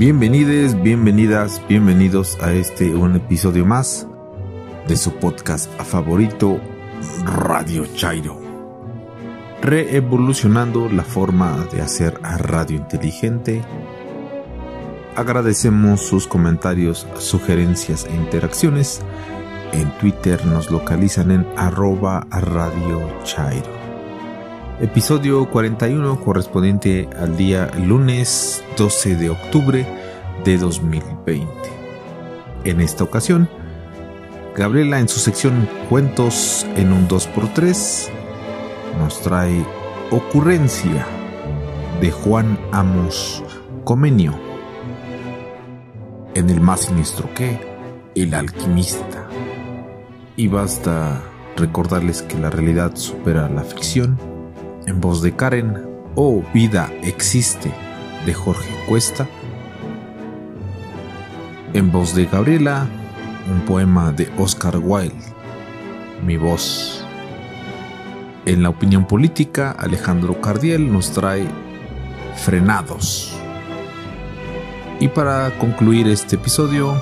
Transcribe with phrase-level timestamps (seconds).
[0.00, 4.06] Bienvenides, bienvenidas, bienvenidos a este un episodio más
[4.88, 6.58] de su podcast favorito
[7.22, 8.40] Radio Chairo.
[9.60, 13.60] Reevolucionando la forma de hacer a radio inteligente.
[15.16, 19.02] Agradecemos sus comentarios, sugerencias e interacciones.
[19.74, 23.89] En Twitter nos localizan en arroba Radio Chairo
[24.80, 29.86] episodio 41 correspondiente al día lunes 12 de octubre
[30.42, 31.46] de 2020.
[32.64, 33.50] En esta ocasión,
[34.56, 38.08] Gabriela en su sección Cuentos en un 2x3
[38.98, 39.66] nos trae
[40.10, 41.06] Ocurrencia
[42.00, 43.44] de Juan Amos
[43.84, 44.34] Comenio.
[46.34, 47.60] En el más siniestro que
[48.14, 49.28] El alquimista.
[50.36, 51.20] Y basta
[51.56, 54.29] recordarles que la realidad supera la ficción
[54.86, 57.72] en voz de Karen, Oh vida existe,
[58.26, 59.28] de Jorge Cuesta,
[61.72, 62.86] en voz de Gabriela,
[63.50, 65.14] un poema de Oscar Wilde,
[66.26, 67.04] Mi voz.
[68.46, 71.46] En la opinión política, Alejandro Cardiel nos trae
[72.36, 73.36] Frenados.
[74.98, 77.00] Y para concluir este episodio,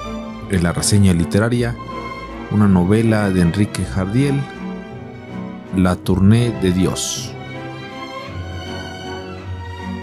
[0.51, 1.75] en la reseña literaria,
[2.51, 4.41] una novela de Enrique Jardiel,
[5.77, 7.35] La Tournée de Dios.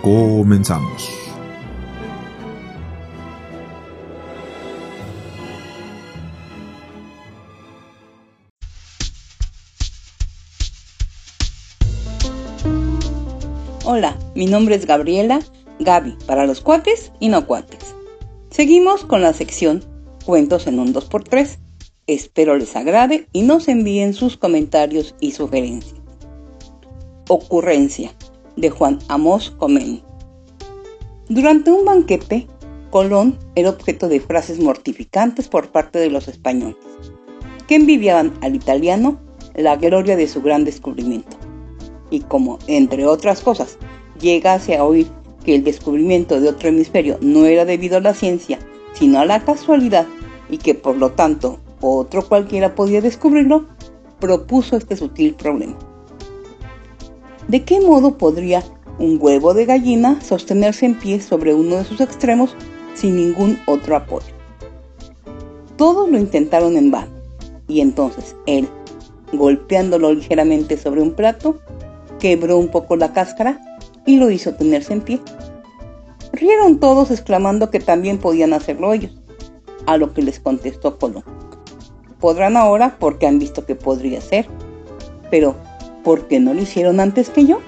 [0.06, 1.10] Comenzamos.
[13.84, 15.40] Hola, mi nombre es Gabriela,
[15.80, 17.96] Gaby, para los cuates y no cuates.
[18.52, 19.84] Seguimos con la sección
[20.24, 21.58] Cuentos en un 2x3.
[22.06, 26.00] Espero les agrade y nos envíen sus comentarios y sugerencias.
[27.28, 28.14] Ocurrencia
[28.56, 30.04] de Juan Amos Comeni.
[31.30, 32.48] Durante un banquete,
[32.90, 36.78] Colón era objeto de frases mortificantes por parte de los españoles,
[37.68, 39.20] que envidiaban al italiano
[39.56, 41.36] la gloria de su gran descubrimiento.
[42.10, 43.78] Y como, entre otras cosas,
[44.20, 45.08] llegase a oír
[45.44, 48.60] que el descubrimiento de otro hemisferio no era debido a la ciencia,
[48.94, 50.06] sino a la casualidad,
[50.50, 53.66] y que por lo tanto otro cualquiera podía descubrirlo,
[54.20, 55.78] propuso este sutil problema.
[57.48, 58.64] ¿De qué modo podría
[58.98, 62.56] un huevo de gallina sostenerse en pie sobre uno de sus extremos
[62.96, 64.34] sin ningún otro apoyo?
[65.78, 67.12] Todos lo intentaron en vano,
[67.68, 68.68] y entonces él,
[69.32, 71.60] golpeándolo ligeramente sobre un plato,
[72.20, 73.62] quebró un poco la cáscara
[74.08, 75.22] y lo hizo tenerse en pie.
[76.34, 79.12] Rieron todos exclamando que también podían hacerlo ellos,
[79.86, 81.24] a lo que les contestó Colón.
[82.20, 84.48] Podrán ahora porque han visto que podría ser,
[85.30, 85.56] pero
[86.06, 87.62] ¿por qué no lo hicieron antes que yo?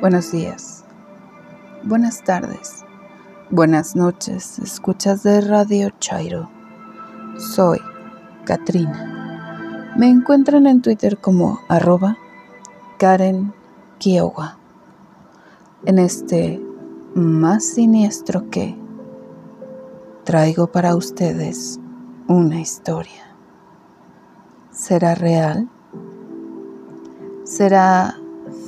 [0.00, 0.82] Buenos días,
[1.84, 2.86] buenas tardes,
[3.50, 6.48] buenas noches, escuchas de Radio Chairo.
[7.36, 7.78] Soy
[8.46, 9.92] Katrina.
[9.98, 12.16] Me encuentran en Twitter como arroba
[12.98, 13.52] Karen
[13.98, 14.56] Kiowa.
[15.84, 16.64] En este
[17.14, 18.78] más siniestro que
[20.24, 21.78] traigo para ustedes
[22.26, 23.36] una historia.
[24.70, 25.68] ¿Será real?
[27.44, 28.16] ¿Será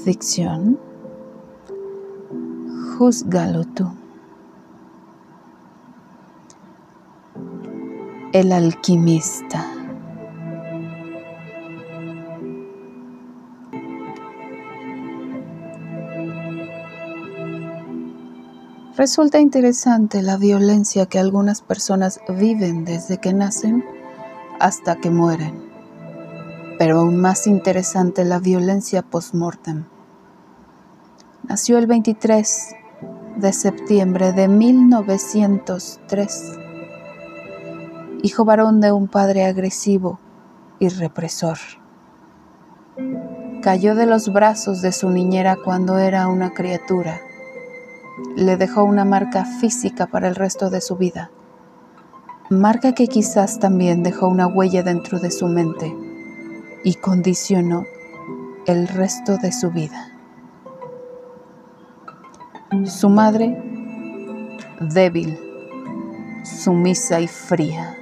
[0.04, 0.91] ficción?
[3.02, 3.84] Júzgalo tú.
[8.32, 9.66] El alquimista.
[18.96, 23.84] Resulta interesante la violencia que algunas personas viven desde que nacen
[24.60, 25.60] hasta que mueren,
[26.78, 29.87] pero aún más interesante la violencia post-mortem.
[31.49, 32.76] Nació el 23
[33.42, 36.58] de septiembre de 1903,
[38.22, 40.20] hijo varón de un padre agresivo
[40.78, 41.58] y represor.
[43.60, 47.20] Cayó de los brazos de su niñera cuando era una criatura.
[48.36, 51.32] Le dejó una marca física para el resto de su vida,
[52.48, 55.92] marca que quizás también dejó una huella dentro de su mente
[56.84, 57.86] y condicionó
[58.66, 60.12] el resto de su vida.
[62.86, 63.62] Su madre,
[64.80, 65.38] débil,
[66.42, 67.98] sumisa y fría.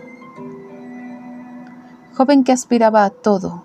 [2.15, 3.65] Joven que aspiraba a todo,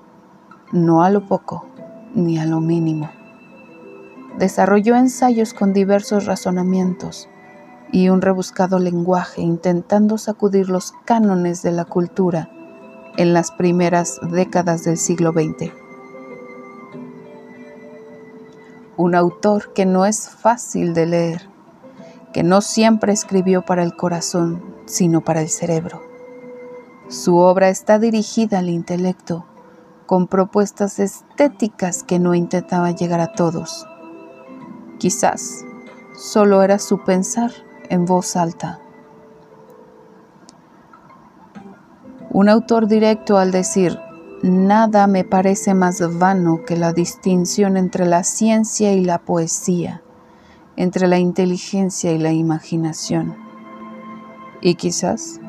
[0.72, 1.68] no a lo poco
[2.16, 3.12] ni a lo mínimo.
[4.40, 7.30] Desarrolló ensayos con diversos razonamientos
[7.92, 12.50] y un rebuscado lenguaje intentando sacudir los cánones de la cultura
[13.16, 15.85] en las primeras décadas del siglo XX.
[18.98, 21.50] Un autor que no es fácil de leer,
[22.32, 26.02] que no siempre escribió para el corazón, sino para el cerebro.
[27.10, 29.46] Su obra está dirigida al intelecto,
[30.06, 33.86] con propuestas estéticas que no intentaba llegar a todos.
[34.98, 35.66] Quizás
[36.18, 37.52] solo era su pensar
[37.90, 38.80] en voz alta.
[42.30, 44.00] Un autor directo al decir,
[44.46, 50.04] nada me parece más vano que la distinción entre la ciencia y la poesía,
[50.76, 53.36] entre la inteligencia y la imaginación,
[54.62, 55.40] y quizás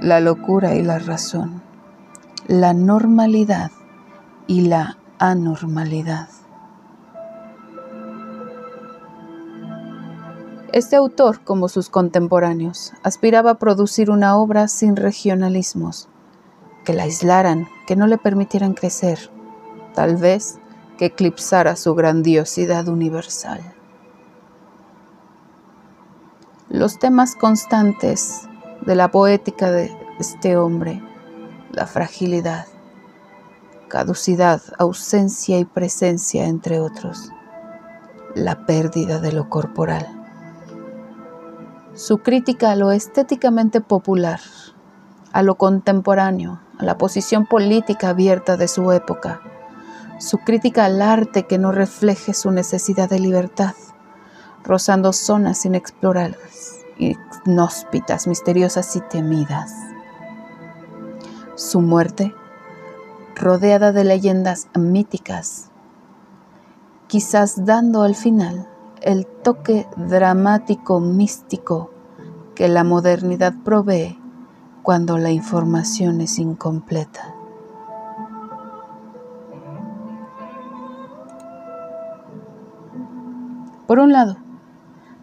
[0.00, 1.62] la locura y la razón,
[2.46, 3.72] la normalidad
[4.46, 6.28] y la anormalidad.
[10.72, 16.08] Este autor, como sus contemporáneos, aspiraba a producir una obra sin regionalismos,
[16.84, 19.30] que la aislaran, que no le permitieran crecer,
[19.94, 20.58] tal vez
[20.98, 23.60] que eclipsara su grandiosidad universal.
[26.68, 28.48] Los temas constantes
[28.84, 31.02] de la poética de este hombre,
[31.72, 32.66] la fragilidad,
[33.88, 37.30] caducidad, ausencia y presencia, entre otros,
[38.34, 40.06] la pérdida de lo corporal.
[41.94, 44.40] Su crítica a lo estéticamente popular,
[45.32, 49.40] a lo contemporáneo, a la posición política abierta de su época,
[50.18, 53.74] su crítica al arte que no refleje su necesidad de libertad,
[54.62, 59.72] rozando zonas inexploradas, inhóspitas, misteriosas y temidas.
[61.56, 62.34] Su muerte
[63.36, 65.70] rodeada de leyendas míticas,
[67.08, 68.68] quizás dando al final
[69.02, 71.90] el toque dramático místico
[72.54, 74.18] que la modernidad provee
[74.84, 77.34] cuando la información es incompleta.
[83.88, 84.36] Por un lado,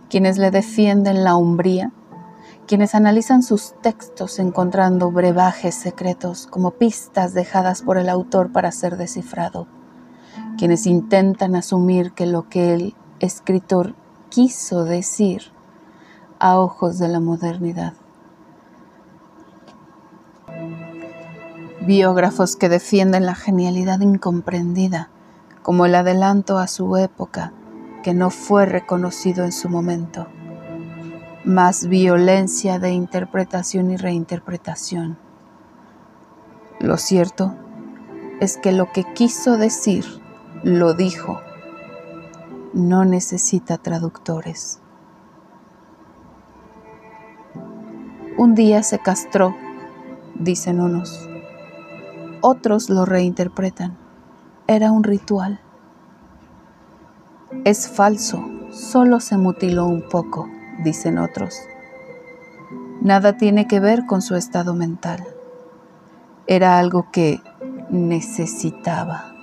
[0.10, 1.94] quienes le defienden la umbría
[2.72, 8.96] quienes analizan sus textos encontrando brebajes secretos como pistas dejadas por el autor para ser
[8.96, 9.68] descifrado,
[10.58, 13.94] quienes intentan asumir que lo que el escritor
[14.30, 15.52] quiso decir
[16.40, 17.94] a ojos de la modernidad.
[21.82, 25.10] Biógrafos que defienden la genialidad incomprendida
[25.62, 27.54] como el adelanto a su época
[28.04, 30.28] que no fue reconocido en su momento
[31.44, 35.18] más violencia de interpretación y reinterpretación.
[36.80, 37.56] Lo cierto
[38.40, 40.06] es que lo que quiso decir,
[40.64, 41.42] lo dijo.
[42.74, 44.80] No necesita traductores.
[48.38, 49.56] Un día se castró,
[50.36, 51.31] dicen unos.
[52.42, 53.98] Otros lo reinterpretan.
[54.68, 55.60] Era un ritual.
[57.66, 60.48] Es falso, solo se mutiló un poco
[60.82, 61.62] dicen otros.
[63.02, 65.26] Nada tiene que ver con su estado mental.
[66.48, 67.42] Era algo que
[67.90, 69.34] necesitaba.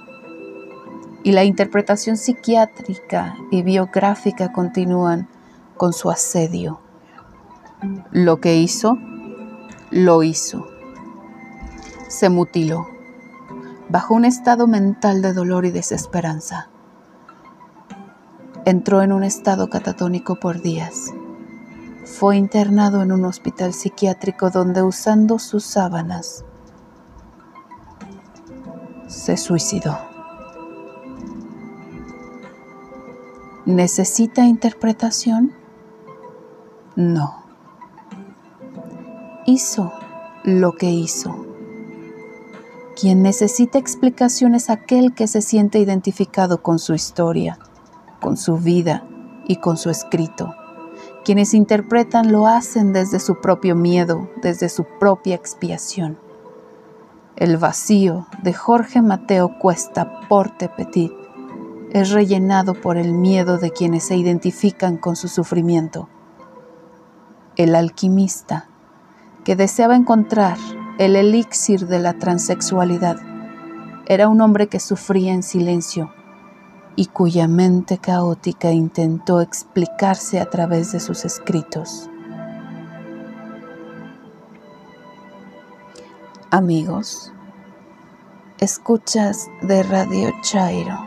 [1.22, 5.28] Y la interpretación psiquiátrica y biográfica continúan
[5.76, 6.80] con su asedio.
[8.12, 8.98] Lo que hizo,
[9.90, 10.66] lo hizo.
[12.08, 12.88] Se mutiló,
[13.88, 16.68] bajo un estado mental de dolor y desesperanza.
[18.64, 21.12] Entró en un estado catatónico por días
[22.08, 26.44] fue internado en un hospital psiquiátrico donde usando sus sábanas
[29.06, 29.96] se suicidó.
[33.66, 35.52] ¿Necesita interpretación?
[36.96, 37.44] No.
[39.44, 39.92] Hizo
[40.44, 41.47] lo que hizo.
[43.00, 47.56] Quien necesita explicación es aquel que se siente identificado con su historia,
[48.20, 49.06] con su vida
[49.46, 50.52] y con su escrito.
[51.24, 56.18] Quienes interpretan lo hacen desde su propio miedo, desde su propia expiación.
[57.36, 61.12] El vacío de Jorge Mateo Cuesta Porte Petit
[61.92, 66.08] es rellenado por el miedo de quienes se identifican con su sufrimiento.
[67.54, 68.68] El alquimista,
[69.44, 70.58] que deseaba encontrar
[70.98, 73.18] el elixir de la transexualidad,
[74.06, 76.12] era un hombre que sufría en silencio
[76.96, 82.10] y cuya mente caótica intentó explicarse a través de sus escritos.
[86.50, 87.32] Amigos,
[88.58, 90.98] escuchas de Radio Chairo.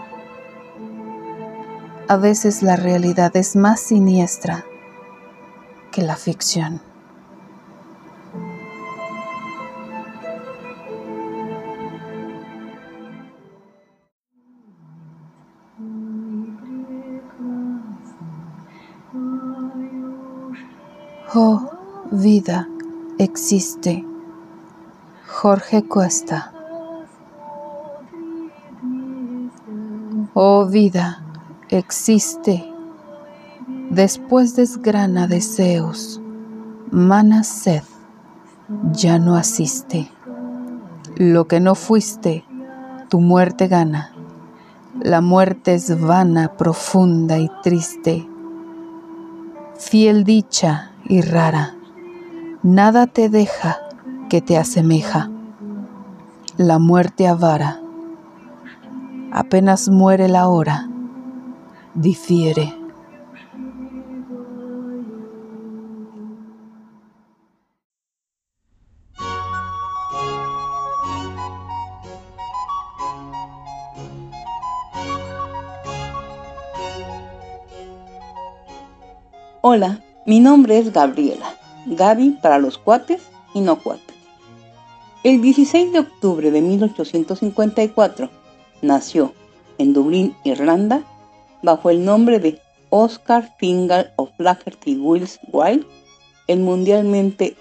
[2.08, 4.64] A veces la realidad es más siniestra
[5.92, 6.91] que la ficción.
[21.34, 21.62] Oh,
[22.12, 22.68] vida
[23.18, 24.06] existe.
[25.30, 26.52] Jorge Cuesta.
[30.34, 31.24] Oh vida,
[31.70, 32.70] existe.
[33.92, 36.20] Después desgrana deseos,
[36.92, 37.84] mana sed,
[38.92, 40.12] ya no asiste.
[41.16, 42.44] Lo que no fuiste,
[43.08, 44.12] tu muerte gana.
[45.00, 48.28] La muerte es vana, profunda y triste.
[49.78, 51.76] Fiel dicha y rara.
[52.64, 53.80] Nada te deja
[54.30, 55.30] que te asemeja.
[56.56, 57.82] La muerte avara.
[59.34, 60.88] Apenas muere la hora,
[61.96, 62.74] difiere.
[79.60, 83.24] Hola, mi nombre es Gabriela, Gaby para los cuates
[83.54, 84.16] y no cuates.
[85.24, 88.30] El 16 de octubre de 1854
[88.82, 89.34] nació
[89.78, 91.04] en Dublín, Irlanda,
[91.64, 92.60] bajo el nombre de
[92.90, 95.88] Oscar Fingal of Flaherty Wills Wilde,
[96.48, 97.56] el mundialmente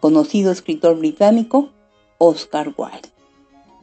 [0.00, 1.70] conocido escritor británico
[2.18, 3.08] Oscar Wilde.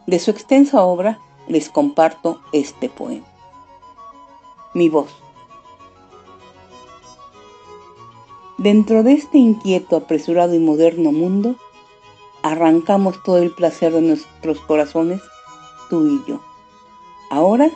[0.08, 3.26] De su extensa obra les comparto este poema.
[4.74, 5.25] Mi voz.
[8.66, 11.56] Dentro de este inquieto, apresurado y moderno mundo,
[12.42, 15.22] arrancamos todo el placer de nuestros corazones,
[15.88, 16.42] tú y yo.
[17.30, 17.70] Ahora,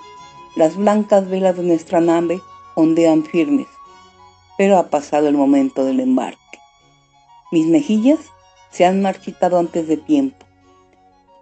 [0.55, 2.41] las blancas velas de nuestra nave
[2.73, 3.67] ondean firmes,
[4.57, 6.39] pero ha pasado el momento del embarque.
[7.51, 8.21] Mis mejillas
[8.71, 10.43] se han marchitado antes de tiempo.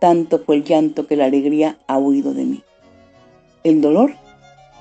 [0.01, 2.63] Tanto fue el llanto que la alegría ha huido de mí.
[3.63, 4.13] El dolor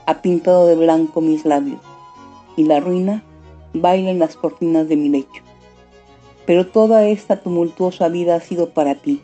[0.06, 1.78] ha pintado de blanco mis labios
[2.56, 3.22] y la ruina
[3.80, 5.42] baila en las cortinas de mi lecho.
[6.46, 9.20] Pero toda esta tumultuosa vida ha sido para ti,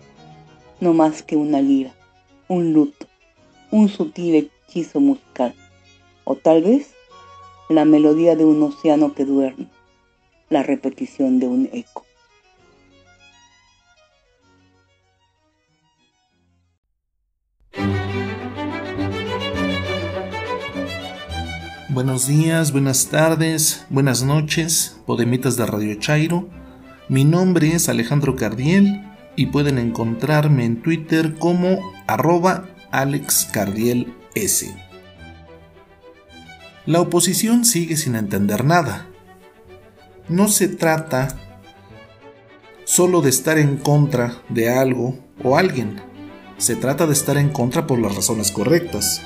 [0.80, 1.92] no más que una lira,
[2.49, 3.06] un luto,
[3.71, 5.54] un sutil hechizo musical,
[6.25, 6.94] o tal vez
[7.68, 9.68] la melodía de un océano que duerme,
[10.50, 12.01] la repetición de un eco.
[22.04, 26.49] Buenos días, buenas tardes, buenas noches, podemitas de Radio Chairo.
[27.09, 31.78] Mi nombre es Alejandro Cardiel y pueden encontrarme en Twitter como
[32.09, 34.75] arroba AlexCardielS.
[36.87, 39.06] La oposición sigue sin entender nada.
[40.28, 41.28] No se trata
[42.82, 46.02] solo de estar en contra de algo o alguien.
[46.59, 49.23] Se trata de estar en contra por las razones correctas.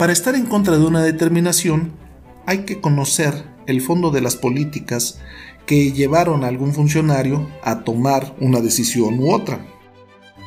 [0.00, 1.92] Para estar en contra de una determinación,
[2.46, 5.18] hay que conocer el fondo de las políticas
[5.66, 9.66] que llevaron a algún funcionario a tomar una decisión u otra.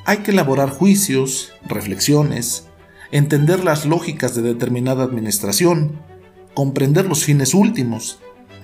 [0.05, 2.65] Hay que elaborar juicios, reflexiones,
[3.12, 6.01] entender las lógicas de determinada administración,
[6.55, 8.22] comprender los fines últimos,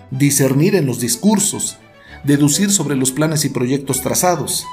[0.09, 1.77] discernir en los discursos,
[2.23, 4.65] deducir sobre los planes y proyectos trazados.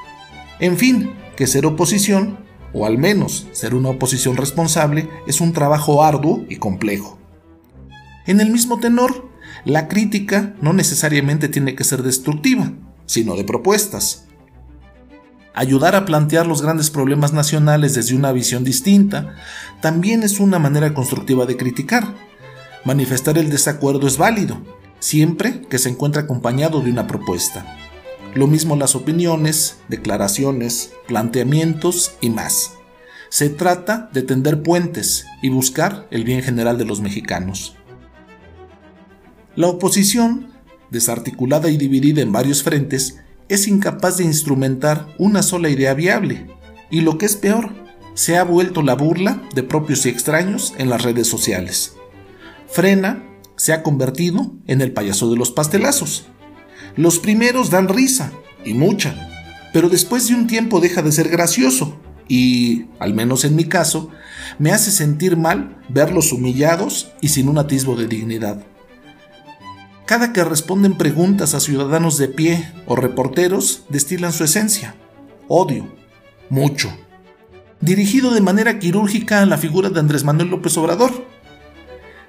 [0.60, 2.45] En fin, que ser oposición
[2.76, 7.18] o al menos ser una oposición responsable, es un trabajo arduo y complejo.
[8.26, 9.30] En el mismo tenor,
[9.64, 12.72] la crítica no necesariamente tiene que ser destructiva,
[13.06, 14.26] sino de propuestas.
[15.54, 19.34] Ayudar a plantear los grandes problemas nacionales desde una visión distinta
[19.80, 22.14] también es una manera constructiva de criticar.
[22.84, 24.58] Manifestar el desacuerdo es válido,
[24.98, 27.74] siempre que se encuentre acompañado de una propuesta.
[28.36, 32.74] Lo mismo las opiniones, declaraciones, planteamientos y más.
[33.30, 37.76] Se trata de tender puentes y buscar el bien general de los mexicanos.
[39.54, 40.52] La oposición,
[40.90, 46.46] desarticulada y dividida en varios frentes, es incapaz de instrumentar una sola idea viable,
[46.90, 47.70] y lo que es peor,
[48.12, 51.94] se ha vuelto la burla de propios y extraños en las redes sociales.
[52.66, 53.24] Frena
[53.56, 56.26] se ha convertido en el payaso de los pastelazos,
[56.96, 58.32] los primeros dan risa,
[58.64, 59.28] y mucha,
[59.72, 64.10] pero después de un tiempo deja de ser gracioso, y, al menos en mi caso,
[64.58, 68.64] Me hace sentir mal verlos humillados y sin un atisbo de dignidad.
[70.06, 74.94] Cada que responden preguntas a ciudadanos de pie o reporteros, destilan su esencia.
[75.48, 75.92] Odio.
[76.48, 76.96] Mucho.
[77.80, 81.26] Dirigido de manera quirúrgica a la figura de Andrés Manuel López Obrador.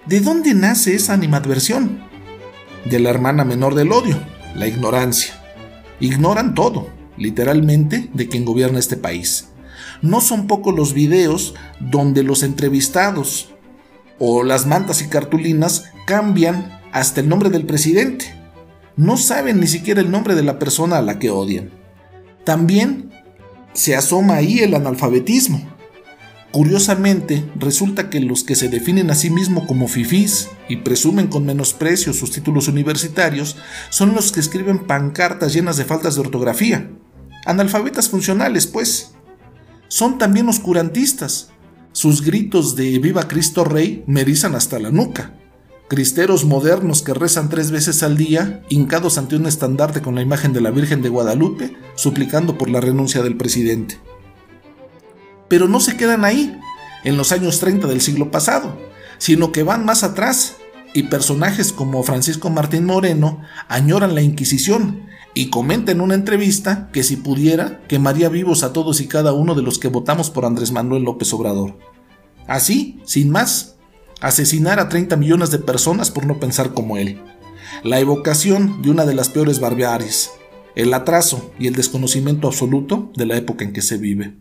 [0.08, 2.04] ¿De dónde nace esa animadversión?
[2.86, 4.20] De la hermana menor del odio,
[4.56, 5.34] la ignorancia.
[6.00, 6.88] Ignoran todo,
[7.18, 9.50] literalmente, de quien gobierna este país.
[10.02, 13.50] No son pocos los videos donde los entrevistados
[14.20, 18.34] o las mantas y cartulinas cambian hasta el nombre del presidente.
[18.96, 21.70] No saben ni siquiera el nombre de la persona a la que odian.
[22.44, 23.12] También
[23.74, 25.77] se asoma ahí el analfabetismo.
[26.52, 31.46] Curiosamente, resulta que los que se definen a sí mismos como fifís y presumen con
[31.46, 33.58] menosprecio sus títulos universitarios
[33.90, 36.90] son los que escriben pancartas llenas de faltas de ortografía.
[37.46, 39.12] Analfabetas funcionales, pues.
[39.90, 41.50] Son también oscurantistas.
[41.92, 45.34] Sus gritos de Viva Cristo Rey me erizan hasta la nuca
[45.88, 50.54] cristeros modernos que rezan tres veces al día, hincados ante un estandarte con la imagen
[50.54, 53.98] de la Virgen de Guadalupe, suplicando por la renuncia del presidente.
[55.48, 56.60] Pero no se quedan ahí,
[57.04, 58.78] en los años 30 del siglo pasado,
[59.18, 60.58] sino que van más atrás,
[60.94, 67.04] y personajes como Francisco Martín Moreno añoran la Inquisición y comenta en una entrevista que
[67.04, 70.72] si pudiera, quemaría vivos a todos y cada uno de los que votamos por Andrés
[70.72, 71.78] Manuel López Obrador.
[72.48, 73.76] Así, sin más,
[74.22, 77.22] asesinar a 30 millones de personas por no pensar como él.
[77.84, 80.32] La evocación de una de las peores barbaries,
[80.76, 84.36] el atraso y el desconocimiento absoluto de la época en que se vive.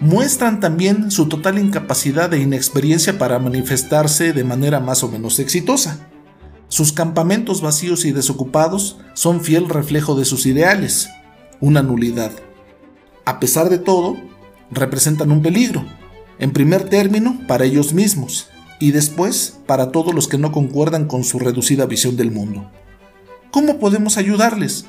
[0.00, 6.08] Muestran también su total incapacidad e inexperiencia para manifestarse de manera más o menos exitosa.
[6.66, 11.10] Sus campamentos vacíos y desocupados son fiel reflejo de sus ideales,
[11.60, 12.32] una nulidad.
[13.24, 14.16] A pesar de todo,
[14.72, 15.84] representan un peligro,
[16.40, 18.48] en primer término para ellos mismos
[18.80, 22.68] y después para todos los que no concuerdan con su reducida visión del mundo.
[23.52, 24.86] ¿Cómo podemos ayudarles?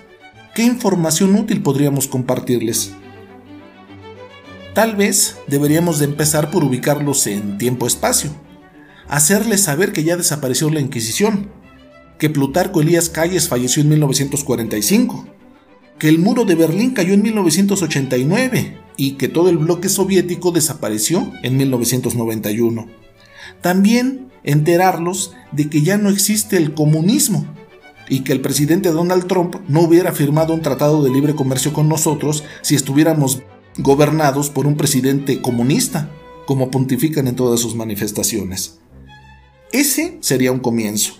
[0.55, 2.91] ¿Qué información útil podríamos compartirles?
[4.75, 8.29] Tal vez deberíamos de empezar por ubicarlos en tiempo-espacio,
[9.07, 11.49] hacerles saber que ya desapareció la Inquisición,
[12.19, 15.25] que Plutarco Elías Calles falleció en 1945,
[15.97, 21.31] que el muro de Berlín cayó en 1989 y que todo el bloque soviético desapareció
[21.41, 23.05] en 1991
[23.61, 27.45] también enterarlos de que ya no existe el comunismo
[28.07, 31.89] y que el presidente Donald Trump no hubiera firmado un tratado de libre comercio con
[31.89, 33.41] nosotros si estuviéramos
[33.77, 36.09] gobernados por un presidente comunista,
[36.45, 38.79] como pontifican en todas sus manifestaciones.
[39.71, 41.13] Ese sería un comienzo.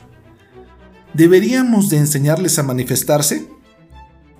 [1.14, 3.48] ¿Deberíamos de enseñarles a manifestarse?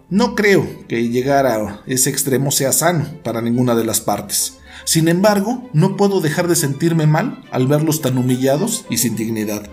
[0.10, 4.60] No creo que llegar a ese extremo sea sano para ninguna de las partes.
[4.84, 9.68] Sin embargo, no puedo dejar de sentirme mal al verlos tan humillados y sin dignidad.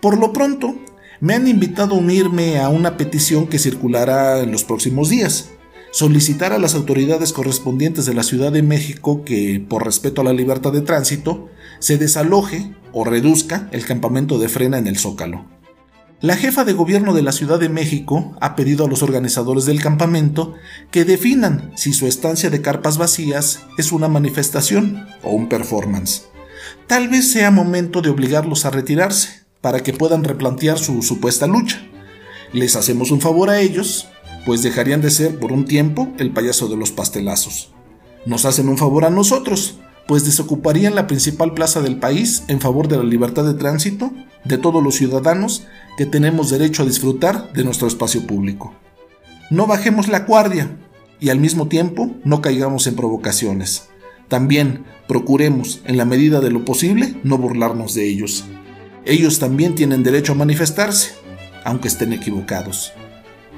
[0.00, 0.76] Por lo pronto,
[1.20, 5.50] me han invitado a unirme a una petición que circulará en los próximos días.
[5.94, 10.32] Solicitar a las autoridades correspondientes de la Ciudad de México que, por respeto a la
[10.32, 15.44] libertad de tránsito, se desaloje o reduzca el campamento de frena en el Zócalo.
[16.20, 19.80] La jefa de gobierno de la Ciudad de México ha pedido a los organizadores del
[19.80, 20.54] campamento
[20.90, 26.24] que definan si su estancia de carpas vacías es una manifestación o un performance.
[26.88, 31.86] Tal vez sea momento de obligarlos a retirarse para que puedan replantear su supuesta lucha.
[32.52, 34.08] Les hacemos un favor a ellos,
[34.46, 37.72] pues dejarían de ser por un tiempo el payaso de los pastelazos.
[38.26, 42.88] Nos hacen un favor a nosotros, pues desocuparían la principal plaza del país en favor
[42.88, 44.12] de la libertad de tránsito
[44.44, 48.74] de todos los ciudadanos que tenemos derecho a disfrutar de nuestro espacio público.
[49.50, 50.76] No bajemos la guardia
[51.20, 53.88] y al mismo tiempo no caigamos en provocaciones.
[54.28, 58.44] También procuremos, en la medida de lo posible, no burlarnos de ellos.
[59.04, 61.12] Ellos también tienen derecho a manifestarse,
[61.64, 62.92] aunque estén equivocados.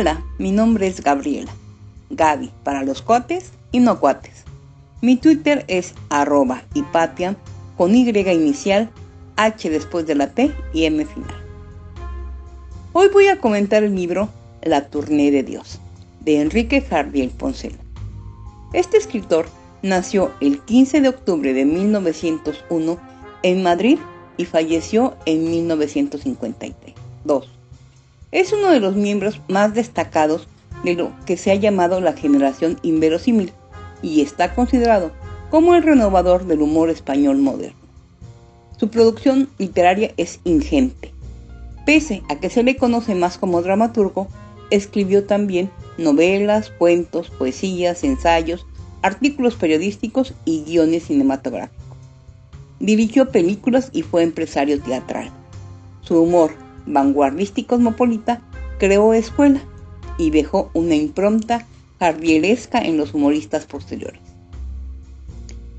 [0.00, 1.52] Hola, mi nombre es Gabriela.
[2.08, 4.44] Gaby para los cuates y no cuates.
[5.02, 7.36] Mi Twitter es arroba hipatia
[7.76, 8.88] con Y inicial,
[9.36, 11.44] H después de la T y M final.
[12.94, 14.30] Hoy voy a comentar el libro
[14.62, 15.80] La Tournée de Dios,
[16.20, 17.76] de Enrique Jardiel Poncela.
[18.72, 19.50] Este escritor
[19.82, 22.98] nació el 15 de octubre de 1901
[23.42, 23.98] en Madrid
[24.38, 27.59] y falleció en 1952.
[28.32, 30.46] Es uno de los miembros más destacados
[30.84, 33.52] de lo que se ha llamado la generación inverosímil
[34.02, 35.10] y está considerado
[35.50, 37.80] como el renovador del humor español moderno.
[38.76, 41.12] Su producción literaria es ingente.
[41.84, 44.28] Pese a que se le conoce más como dramaturgo,
[44.70, 48.64] escribió también novelas, cuentos, poesías, ensayos,
[49.02, 51.96] artículos periodísticos y guiones cinematográficos.
[52.78, 55.30] Dirigió películas y fue empresario teatral.
[56.00, 56.52] Su humor
[56.92, 58.40] vanguardista y cosmopolita
[58.78, 59.60] creó escuela
[60.18, 61.66] y dejó una impronta
[61.98, 64.20] jardielesca en los humoristas posteriores.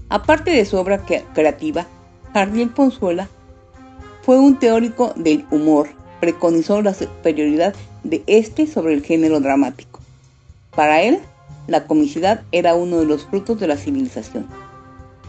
[0.10, 1.88] Aparte de su obra creativa,
[2.34, 3.28] Jardiel Ponzuela
[4.24, 10.00] fue un teórico del humor, preconizó la superioridad de este sobre el género dramático.
[10.76, 11.20] Para él,
[11.68, 14.48] la comicidad era uno de los frutos de la civilización.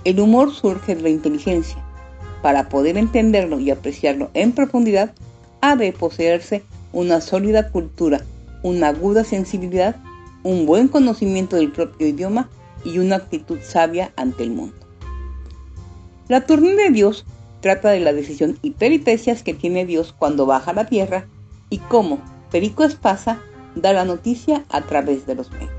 [0.05, 1.79] El humor surge de la inteligencia.
[2.43, 5.13] Para poder entenderlo y apreciarlo en profundidad,
[5.63, 8.21] ha de poseerse una sólida cultura,
[8.63, 9.97] una aguda sensibilidad,
[10.43, 12.51] un buen conocimiento del propio idioma
[12.85, 14.77] y una actitud sabia ante el mundo.
[16.29, 17.25] La Tournée de Dios
[17.61, 21.27] trata de la decisión y peripecias que tiene Dios cuando baja a la tierra
[21.71, 22.19] y cómo
[22.51, 23.41] Perico Espasa
[23.77, 25.71] da la noticia a través de los medios.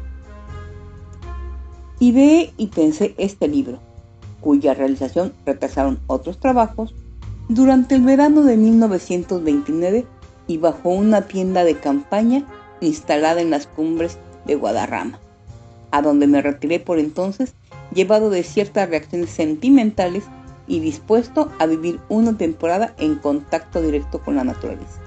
[1.99, 3.79] Y ve y pensé este libro,
[4.39, 6.95] cuya realización retrasaron otros trabajos,
[7.49, 10.05] durante el verano de 1929
[10.47, 12.45] y bajo una tienda de campaña
[12.79, 15.19] instalada en las cumbres de Guadarrama,
[15.91, 17.53] a donde me retiré por entonces
[17.93, 20.23] llevado de ciertas reacciones sentimentales
[20.67, 24.99] y dispuesto a vivir una temporada en contacto directo con la naturaleza.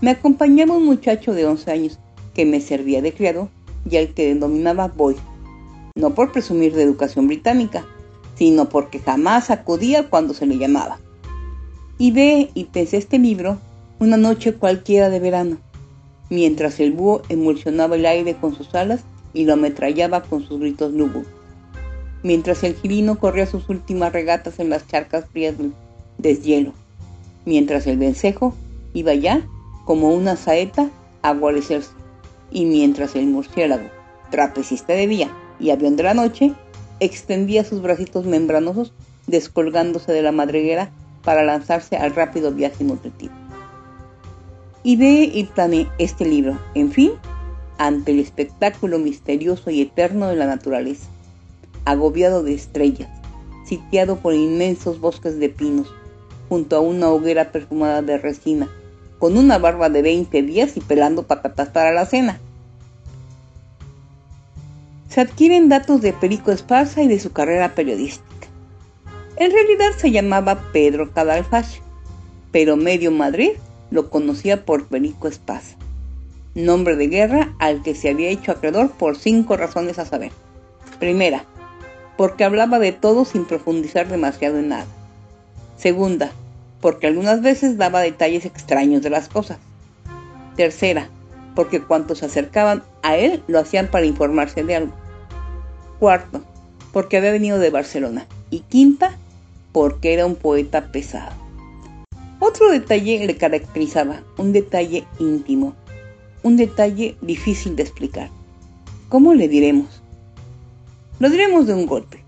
[0.00, 1.98] Me acompañaba un muchacho de 11 años
[2.34, 3.48] que me servía de criado
[3.88, 5.16] y al que denominaba Boy,
[5.94, 7.84] no por presumir de educación británica,
[8.36, 10.98] sino porque jamás acudía cuando se le llamaba.
[11.98, 13.58] Y ve y pensé este libro
[13.98, 15.58] una noche cualquiera de verano,
[16.30, 19.00] mientras el búho emulsionaba el aire con sus alas
[19.34, 21.38] y lo ametrallaba con sus gritos lúgubres
[22.22, 25.72] mientras el girino corría sus últimas regatas en las charcas frías del
[26.18, 26.72] deshielo,
[27.44, 28.54] mientras el vencejo
[28.94, 29.46] iba ya,
[29.84, 30.90] como una saeta,
[31.22, 31.90] a guarecerse,
[32.50, 33.88] y mientras el murciélago,
[34.30, 35.30] trapecista de día
[35.60, 36.52] y avión de la noche,
[37.00, 38.92] extendía sus bracitos membranosos
[39.26, 40.90] descolgándose de la madriguera
[41.22, 43.34] para lanzarse al rápido viaje nutritivo.
[44.84, 47.12] Ve y planeé este libro, en fin,
[47.76, 51.08] ante el espectáculo misterioso y eterno de la naturaleza
[51.88, 53.08] agobiado de estrellas,
[53.64, 55.88] sitiado por inmensos bosques de pinos,
[56.48, 58.68] junto a una hoguera perfumada de resina,
[59.18, 62.40] con una barba de 20 días y pelando patatas para la cena.
[65.08, 68.37] Se adquieren datos de Perico Esparza y de su carrera periodística.
[69.40, 71.80] En realidad se llamaba Pedro Cadalfacio,
[72.50, 73.50] pero medio Madrid
[73.88, 75.76] lo conocía por Perico Esparza,
[76.56, 80.32] nombre de guerra al que se había hecho acreedor por cinco razones a saber.
[80.98, 81.44] Primera,
[82.16, 84.86] porque hablaba de todo sin profundizar demasiado en nada.
[85.76, 86.32] Segunda,
[86.80, 89.58] porque algunas veces daba detalles extraños de las cosas.
[90.56, 91.10] Tercera,
[91.54, 94.94] porque cuantos se acercaban a él lo hacían para informarse de algo.
[96.00, 96.42] Cuarto,
[96.92, 98.26] porque había venido de Barcelona.
[98.50, 99.16] Y quinta,
[99.72, 101.32] porque era un poeta pesado.
[102.40, 105.74] Otro detalle le caracterizaba, un detalle íntimo,
[106.42, 108.30] un detalle difícil de explicar.
[109.08, 110.02] ¿Cómo le diremos?
[111.18, 112.22] Lo diremos de un golpe.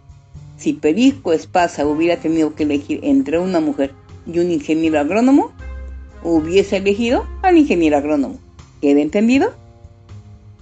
[0.57, 3.93] Si Perico Espasa hubiera tenido que elegir entre una mujer
[4.27, 5.53] y un ingeniero agrónomo,
[6.23, 8.39] hubiese elegido al ingeniero agrónomo.
[8.81, 9.53] ¿Queda entendido?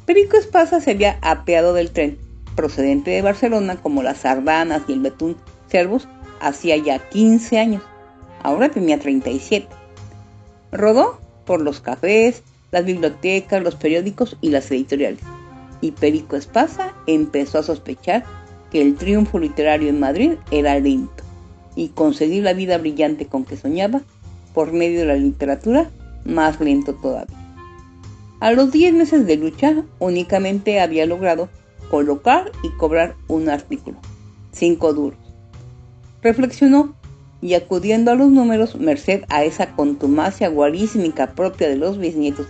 [0.07, 2.19] Perico Espasa se había apeado del tren
[2.55, 5.37] procedente de Barcelona como las sardanas y el betún
[5.69, 6.09] servus
[6.41, 7.83] hacía ya 15 años.
[8.43, 9.67] Ahora tenía 37.
[10.73, 15.23] Rodó por los cafés, las bibliotecas, los periódicos y las editoriales
[15.81, 18.25] y Perico Espasa empezó a sospechar
[18.71, 21.25] que el triunfo literario en Madrid era lento
[21.77, 24.03] y conseguir la vida brillante con que soñaba
[24.55, 25.91] por medio de la literatura
[26.25, 27.37] más lento todavía.
[28.41, 31.49] A los 10 meses de lucha únicamente había logrado
[31.91, 33.99] colocar y cobrar un artículo,
[34.53, 35.28] cinco duros.
[36.23, 36.95] Reflexionó
[37.41, 42.47] y acudiendo a los números, merced a esa contumacia guarísmica propia de los bisnietos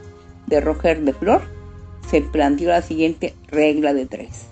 [0.47, 1.43] de Roger de Flor,
[2.11, 4.47] se planteó la siguiente regla de tres.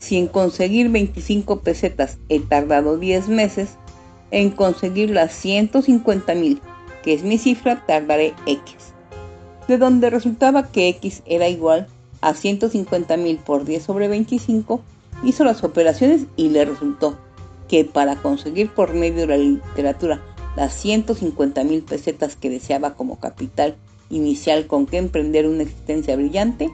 [0.00, 3.76] Si en conseguir 25 pesetas he tardado 10 meses,
[4.32, 6.60] en conseguir las 150 mil,
[7.04, 8.74] que es mi cifra, tardaré X.
[9.68, 11.86] de donde resultaba que x era igual
[12.20, 14.80] a 150.000 por 10 sobre 25,
[15.22, 17.16] hizo las operaciones y le resultó
[17.72, 20.20] que para conseguir por medio de la literatura
[20.56, 23.76] las 150.000 pesetas que deseaba como capital
[24.10, 26.70] inicial con que emprender una existencia brillante,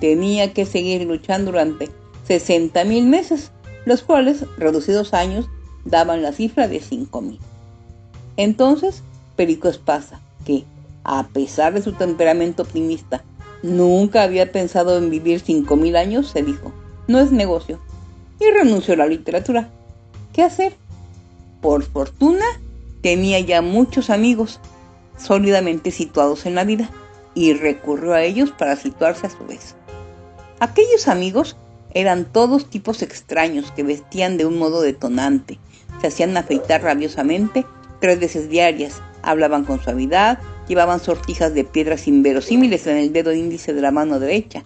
[0.00, 1.90] tenía que seguir luchando durante
[2.26, 3.52] 60.000 meses,
[3.84, 5.46] los cuales, reducidos años,
[5.84, 7.38] daban la cifra de 5.000.
[8.36, 9.04] Entonces,
[9.36, 10.64] Perico Espasa, que,
[11.04, 13.22] a pesar de su temperamento optimista,
[13.62, 16.72] nunca había pensado en vivir 5.000 años, se dijo,
[17.06, 17.78] no es negocio,
[18.40, 19.70] y renunció a la literatura.
[20.32, 20.74] ¿Qué hacer?
[21.60, 22.44] Por fortuna,
[23.02, 24.60] tenía ya muchos amigos
[25.18, 26.90] sólidamente situados en la vida
[27.34, 29.74] y recurrió a ellos para situarse a su vez.
[30.60, 31.56] Aquellos amigos
[31.92, 35.58] eran todos tipos extraños que vestían de un modo detonante,
[36.00, 37.66] se hacían afeitar rabiosamente
[38.00, 43.74] tres veces diarias, hablaban con suavidad, llevaban sortijas de piedras inverosímiles en el dedo índice
[43.74, 44.64] de la mano derecha,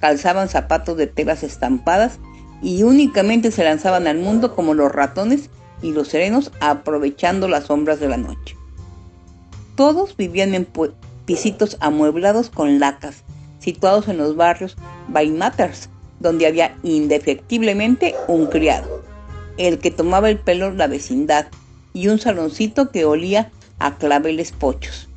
[0.00, 2.18] calzaban zapatos de telas estampadas
[2.64, 5.50] y únicamente se lanzaban al mundo como los ratones
[5.82, 8.56] y los serenos aprovechando las sombras de la noche.
[9.76, 10.66] Todos vivían en
[11.26, 13.22] pisitos amueblados con lacas,
[13.58, 14.76] situados en los barrios
[15.08, 19.04] by Matters, donde había indefectiblemente un criado,
[19.58, 21.46] el que tomaba el pelo la vecindad,
[21.92, 25.08] y un saloncito que olía a claveles pochos.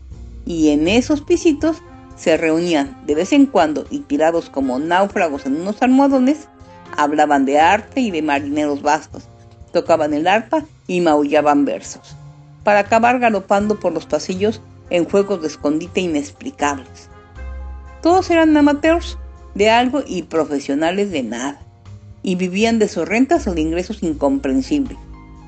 [0.45, 1.77] Y en esos pisitos
[2.17, 6.49] se reunían de vez en cuando y tirados como náufragos en unos almohadones,
[6.95, 9.27] hablaban de arte y de marineros vascos,
[9.71, 12.15] tocaban el arpa y maullaban versos
[12.67, 17.09] para acabar galopando por los pasillos en juegos de escondite inexplicables.
[18.01, 19.17] Todos eran amateurs
[19.55, 21.61] de algo y profesionales de nada,
[22.23, 24.97] y vivían de sus rentas o de ingresos incomprensibles,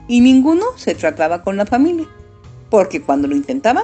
[0.07, 2.07] y ninguno se trataba con la familia,
[2.69, 3.83] porque cuando lo intentaban,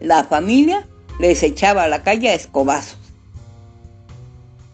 [0.00, 0.86] la familia
[1.18, 2.98] les echaba a la calle a escobazos.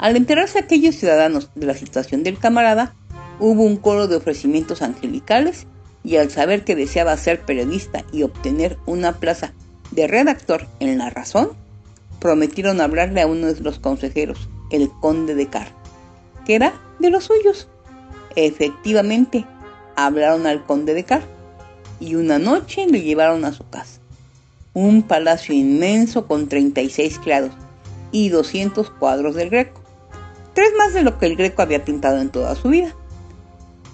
[0.01, 2.95] Al enterarse aquellos ciudadanos de la situación del camarada,
[3.39, 5.67] hubo un coro de ofrecimientos angelicales
[6.03, 9.53] y al saber que deseaba ser periodista y obtener una plaza
[9.91, 11.51] de redactor en La Razón,
[12.19, 15.69] prometieron hablarle a uno de los consejeros, el conde de Car,
[16.47, 17.69] que era de los suyos.
[18.37, 19.45] Efectivamente,
[19.97, 21.25] hablaron al conde de Car
[22.01, 24.01] y una noche le llevaron a su casa.
[24.73, 27.53] Un palacio inmenso con 36 criados
[28.13, 29.80] y 200 cuadros del Greco.
[30.55, 32.95] Tres más de lo que el Greco había pintado en toda su vida.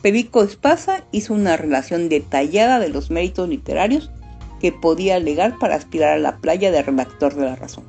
[0.02, 4.10] Perico Espasa hizo una relación detallada de los méritos literarios
[4.60, 7.84] que podía alegar para aspirar a la playa de redactor de la razón.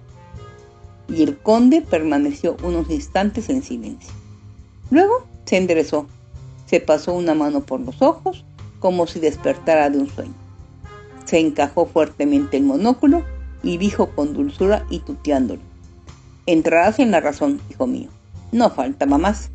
[1.07, 4.11] Y el conde permaneció unos instantes en silencio.
[4.89, 6.07] Luego se enderezó,
[6.65, 8.45] se pasó una mano por los ojos
[8.79, 10.33] como si despertara de un sueño.
[11.25, 13.23] Se encajó fuertemente el monóculo
[13.63, 15.61] y dijo con dulzura y tuteándolo.
[16.45, 18.09] Entrarás en la razón, hijo mío.
[18.51, 19.49] No faltaba más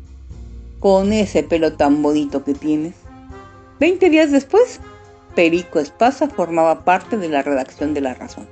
[0.79, 2.93] con ese pelo tan bonito que tienes.
[3.79, 4.79] Veinte días después,
[5.35, 8.47] Perico Espasa formaba parte de la redacción de La Razón.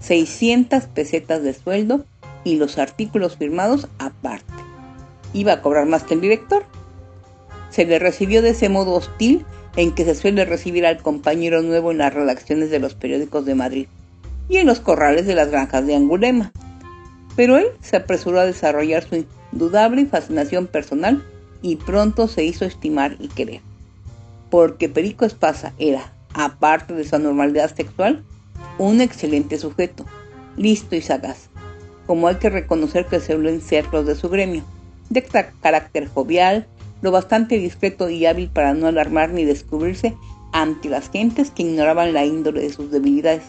[0.00, 2.04] 600 pesetas de sueldo
[2.44, 4.52] y los artículos firmados aparte.
[5.32, 6.64] Iba a cobrar más que el director.
[7.70, 9.44] Se le recibió de ese modo hostil
[9.76, 13.54] en que se suele recibir al compañero nuevo en las redacciones de los periódicos de
[13.54, 13.86] Madrid
[14.48, 16.52] y en los corrales de las granjas de Angulema.
[17.36, 19.14] Pero él se apresuró a desarrollar su
[19.52, 21.22] indudable fascinación personal
[21.60, 23.60] y pronto se hizo estimar y querer.
[24.50, 28.24] Porque Perico Espasa era, aparte de su anormalidad sexual,
[28.78, 30.04] un excelente sujeto,
[30.56, 31.48] listo y sagaz,
[32.06, 34.64] como hay que reconocer que se en ser de su gremio,
[35.10, 36.66] de carácter jovial,
[37.00, 40.14] lo bastante discreto y hábil para no alarmar ni descubrirse
[40.52, 43.44] ante las gentes que ignoraban la índole de sus debilidades,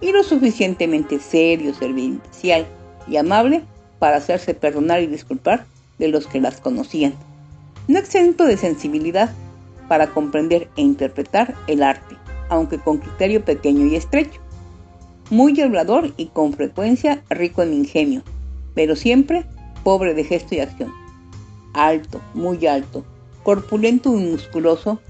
[0.00, 2.66] y lo suficientemente serio, servicial
[3.08, 3.62] y amable
[3.98, 5.66] para hacerse perdonar y disculpar
[5.98, 7.14] de los que las conocían
[7.88, 9.30] no exento de sensibilidad
[9.88, 12.16] para comprender e interpretar el arte,
[12.50, 14.40] aunque con criterio pequeño y estrecho.
[15.30, 18.22] Muy hablador y con frecuencia rico en ingenio,
[18.74, 19.46] pero siempre
[19.84, 20.92] pobre de gesto y acción.
[21.72, 23.04] Alto, muy alto,
[23.42, 25.00] corpulento y musculoso,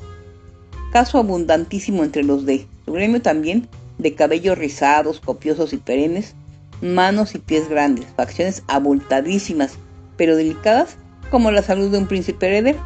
[0.92, 6.34] caso abundantísimo entre los de su gremio también, de cabellos rizados, copiosos y perennes,
[6.80, 9.74] manos y pies grandes, facciones abultadísimas,
[10.16, 10.96] pero delicadas
[11.30, 12.78] como la salud de un príncipe heredero,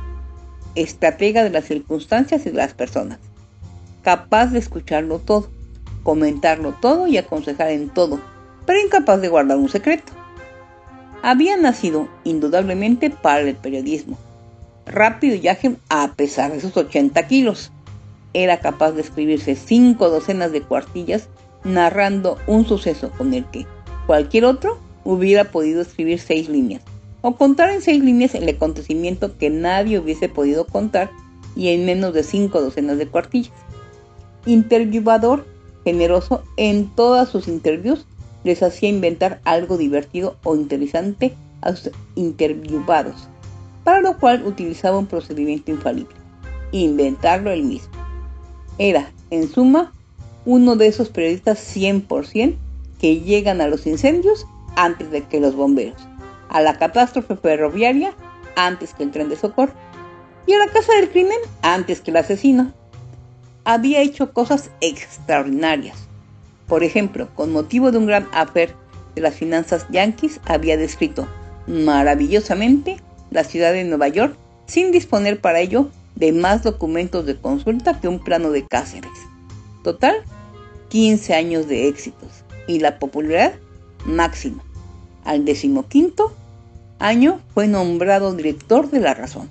[0.74, 3.18] estratega de las circunstancias y de las personas,
[4.02, 5.50] capaz de escucharlo todo,
[6.02, 8.20] comentarlo todo y aconsejar en todo,
[8.66, 10.12] pero incapaz de guardar un secreto.
[11.22, 14.18] Había nacido indudablemente para el periodismo,
[14.86, 17.70] rápido y ágil a pesar de sus 80 kilos.
[18.34, 21.28] Era capaz de escribirse cinco docenas de cuartillas
[21.64, 23.66] narrando un suceso con el que,
[24.12, 26.82] Cualquier otro hubiera podido escribir seis líneas
[27.22, 31.10] o contar en seis líneas el acontecimiento que nadie hubiese podido contar
[31.56, 33.54] y en menos de cinco docenas de cuartillas.
[34.44, 35.46] Interviewador
[35.82, 38.04] generoso en todas sus interviews
[38.44, 43.30] les hacía inventar algo divertido o interesante a sus interviewados,
[43.82, 46.14] para lo cual utilizaba un procedimiento infalible,
[46.70, 47.88] inventarlo él mismo.
[48.76, 49.90] Era, en suma,
[50.44, 52.56] uno de esos periodistas 100%
[53.02, 56.00] que llegan a los incendios antes de que los bomberos,
[56.48, 58.14] a la catástrofe ferroviaria
[58.54, 59.72] antes que el tren de socorro
[60.46, 62.72] y a la casa del crimen antes que el asesino.
[63.64, 65.96] Había hecho cosas extraordinarias.
[66.68, 68.72] Por ejemplo, con motivo de un gran affair
[69.14, 71.26] de las finanzas yanquis, había descrito
[71.66, 72.98] maravillosamente
[73.30, 74.36] la ciudad de Nueva York
[74.66, 79.10] sin disponer para ello de más documentos de consulta que un plano de Cáceres.
[79.82, 80.16] Total,
[80.88, 83.54] 15 años de éxitos y la popularidad
[84.04, 84.62] máxima.
[85.24, 86.32] Al decimoquinto
[86.98, 89.48] año fue nombrado director de La Razón.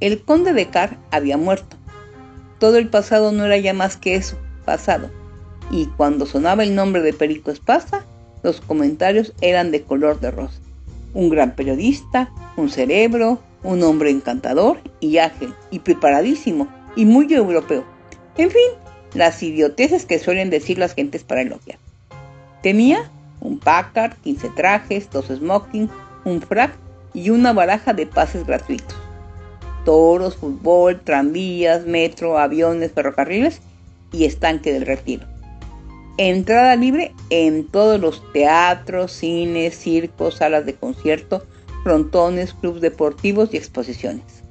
[0.00, 1.76] El conde de Car había muerto.
[2.58, 5.10] Todo el pasado no era ya más que eso, pasado.
[5.70, 8.04] Y cuando sonaba el nombre de Perico Espasa,
[8.42, 10.58] los comentarios eran de color de rosa.
[11.14, 17.84] Un gran periodista, un cerebro, un hombre encantador y ágil y preparadísimo y muy europeo.
[18.36, 18.60] En fin,
[19.14, 21.78] las idioteces que suelen decir las gentes para elogiar.
[22.64, 25.90] Tenía un Packard, 15 trajes, dos smoking,
[26.24, 26.74] un frac
[27.12, 28.96] y una baraja de pases gratuitos.
[29.84, 33.60] Toros, fútbol, tranvías, metro, aviones, ferrocarriles
[34.12, 35.26] y estanque del retiro.
[36.16, 41.44] Entrada libre en todos los teatros, cines, circos, salas de concierto,
[41.82, 44.42] frontones, clubes deportivos y exposiciones.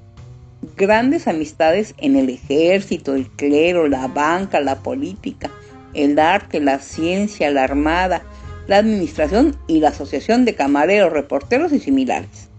[0.78, 5.49] Grandes amistades en el ejército, el clero, la banca, la política,
[5.93, 8.23] el arte, la ciencia, la armada,
[8.67, 12.49] la administración y la asociación de camareros, reporteros y similares.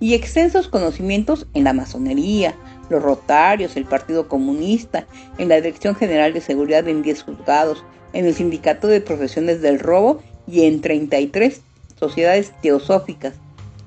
[0.00, 2.54] Y extensos conocimientos en la masonería,
[2.90, 5.06] los rotarios, el Partido Comunista,
[5.38, 9.80] en la Dirección General de Seguridad en 10 juzgados, en el Sindicato de Profesiones del
[9.80, 11.62] Robo y en 33
[11.98, 13.34] sociedades teosóficas,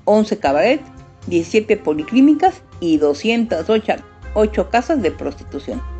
[0.04, 0.80] 11 cabaret,
[1.26, 5.97] 17 policlínicas y 208 casas de prostitución.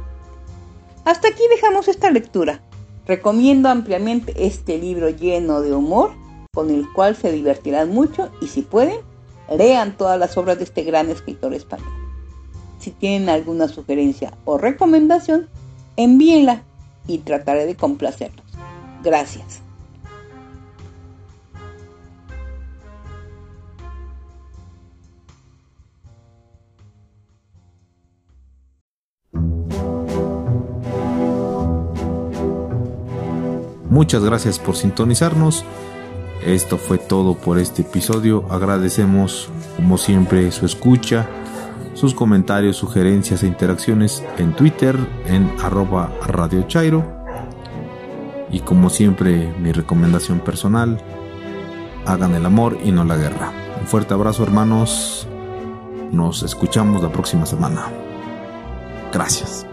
[1.08, 2.60] Hasta aquí dejamos esta lectura.
[3.06, 6.10] Recomiendo ampliamente este libro lleno de humor,
[6.52, 9.00] con el cual se divertirán mucho y si pueden,
[9.50, 11.88] lean todas las obras de este gran escritor español.
[12.78, 15.48] Si tienen alguna sugerencia o recomendación,
[15.96, 16.64] envíenla
[17.06, 18.44] y trataré de complacerlos.
[19.02, 19.62] Gracias.
[33.98, 35.64] Muchas gracias por sintonizarnos.
[36.46, 38.44] Esto fue todo por este episodio.
[38.48, 41.26] Agradecemos como siempre su escucha,
[41.94, 47.04] sus comentarios, sugerencias e interacciones en Twitter en arroba Radio Chairo.
[48.52, 51.02] Y como siempre mi recomendación personal,
[52.06, 53.50] hagan el amor y no la guerra.
[53.80, 55.26] Un fuerte abrazo hermanos.
[56.12, 57.86] Nos escuchamos la próxima semana.
[59.12, 59.67] Gracias.